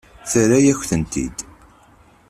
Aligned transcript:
Terra-yakent-t-id. 0.31 1.37